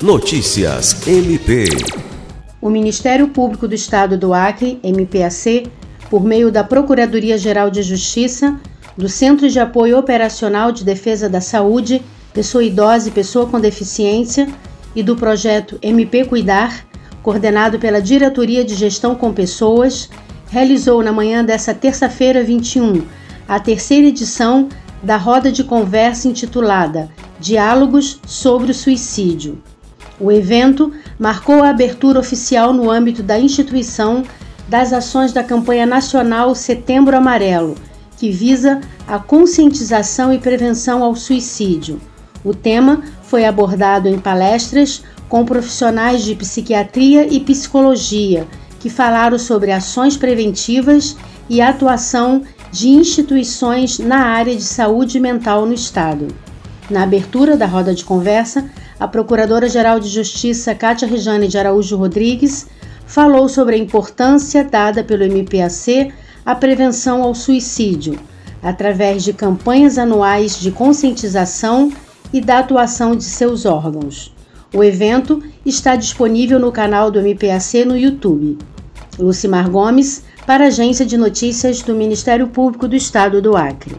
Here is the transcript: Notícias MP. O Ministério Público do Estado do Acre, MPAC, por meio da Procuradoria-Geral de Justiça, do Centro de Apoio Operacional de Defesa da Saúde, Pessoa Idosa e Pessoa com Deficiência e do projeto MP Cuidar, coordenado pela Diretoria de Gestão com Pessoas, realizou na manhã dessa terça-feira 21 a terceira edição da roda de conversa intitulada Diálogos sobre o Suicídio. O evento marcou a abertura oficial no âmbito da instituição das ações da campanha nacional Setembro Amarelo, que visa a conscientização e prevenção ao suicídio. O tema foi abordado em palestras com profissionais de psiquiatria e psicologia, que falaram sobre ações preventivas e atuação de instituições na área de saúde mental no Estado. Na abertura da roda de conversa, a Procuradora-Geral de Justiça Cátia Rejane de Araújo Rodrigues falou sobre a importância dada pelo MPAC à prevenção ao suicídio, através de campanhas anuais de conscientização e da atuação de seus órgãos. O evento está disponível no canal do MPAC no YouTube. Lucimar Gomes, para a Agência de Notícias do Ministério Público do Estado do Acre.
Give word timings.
Notícias 0.00 1.08
MP. 1.08 1.64
O 2.60 2.70
Ministério 2.70 3.26
Público 3.30 3.66
do 3.66 3.74
Estado 3.74 4.16
do 4.16 4.32
Acre, 4.32 4.78
MPAC, 4.80 5.66
por 6.08 6.22
meio 6.22 6.52
da 6.52 6.62
Procuradoria-Geral 6.62 7.68
de 7.68 7.82
Justiça, 7.82 8.60
do 8.96 9.08
Centro 9.08 9.50
de 9.50 9.58
Apoio 9.58 9.98
Operacional 9.98 10.70
de 10.70 10.84
Defesa 10.84 11.28
da 11.28 11.40
Saúde, 11.40 12.00
Pessoa 12.32 12.62
Idosa 12.62 13.08
e 13.08 13.10
Pessoa 13.10 13.46
com 13.46 13.58
Deficiência 13.58 14.48
e 14.94 15.02
do 15.02 15.16
projeto 15.16 15.80
MP 15.82 16.26
Cuidar, 16.26 16.86
coordenado 17.20 17.80
pela 17.80 18.00
Diretoria 18.00 18.64
de 18.64 18.76
Gestão 18.76 19.16
com 19.16 19.32
Pessoas, 19.32 20.08
realizou 20.48 21.02
na 21.02 21.10
manhã 21.10 21.44
dessa 21.44 21.74
terça-feira 21.74 22.44
21 22.44 23.02
a 23.48 23.58
terceira 23.58 24.06
edição 24.06 24.68
da 25.02 25.16
roda 25.16 25.50
de 25.50 25.64
conversa 25.64 26.28
intitulada 26.28 27.10
Diálogos 27.40 28.20
sobre 28.24 28.70
o 28.70 28.74
Suicídio. 28.74 29.60
O 30.20 30.32
evento 30.32 30.92
marcou 31.18 31.62
a 31.62 31.70
abertura 31.70 32.18
oficial 32.18 32.72
no 32.72 32.90
âmbito 32.90 33.22
da 33.22 33.38
instituição 33.38 34.24
das 34.68 34.92
ações 34.92 35.32
da 35.32 35.44
campanha 35.44 35.86
nacional 35.86 36.54
Setembro 36.54 37.16
Amarelo, 37.16 37.76
que 38.16 38.30
visa 38.30 38.80
a 39.06 39.18
conscientização 39.18 40.32
e 40.32 40.38
prevenção 40.38 41.02
ao 41.02 41.14
suicídio. 41.14 42.00
O 42.44 42.52
tema 42.52 43.02
foi 43.22 43.44
abordado 43.44 44.08
em 44.08 44.18
palestras 44.18 45.02
com 45.28 45.44
profissionais 45.44 46.24
de 46.24 46.34
psiquiatria 46.34 47.26
e 47.32 47.40
psicologia, 47.40 48.46
que 48.80 48.90
falaram 48.90 49.38
sobre 49.38 49.70
ações 49.70 50.16
preventivas 50.16 51.16
e 51.48 51.60
atuação 51.60 52.42
de 52.70 52.88
instituições 52.88 53.98
na 53.98 54.18
área 54.18 54.54
de 54.54 54.62
saúde 54.62 55.18
mental 55.20 55.64
no 55.64 55.72
Estado. 55.72 56.28
Na 56.90 57.02
abertura 57.02 57.54
da 57.54 57.66
roda 57.66 57.94
de 57.94 58.02
conversa, 58.02 58.64
a 58.98 59.06
Procuradora-Geral 59.06 60.00
de 60.00 60.08
Justiça 60.08 60.74
Cátia 60.74 61.06
Rejane 61.06 61.46
de 61.46 61.58
Araújo 61.58 61.96
Rodrigues 61.96 62.66
falou 63.06 63.46
sobre 63.46 63.74
a 63.74 63.78
importância 63.78 64.64
dada 64.64 65.04
pelo 65.04 65.24
MPAC 65.24 66.12
à 66.46 66.54
prevenção 66.54 67.22
ao 67.22 67.34
suicídio, 67.34 68.18
através 68.62 69.22
de 69.22 69.34
campanhas 69.34 69.98
anuais 69.98 70.58
de 70.58 70.70
conscientização 70.70 71.92
e 72.32 72.40
da 72.40 72.60
atuação 72.60 73.14
de 73.14 73.24
seus 73.24 73.66
órgãos. 73.66 74.34
O 74.74 74.82
evento 74.82 75.42
está 75.64 75.94
disponível 75.94 76.58
no 76.58 76.72
canal 76.72 77.10
do 77.10 77.20
MPAC 77.20 77.84
no 77.84 77.96
YouTube. 77.96 78.58
Lucimar 79.18 79.70
Gomes, 79.70 80.22
para 80.46 80.64
a 80.64 80.68
Agência 80.68 81.04
de 81.04 81.18
Notícias 81.18 81.82
do 81.82 81.94
Ministério 81.94 82.48
Público 82.48 82.88
do 82.88 82.96
Estado 82.96 83.42
do 83.42 83.56
Acre. 83.56 83.96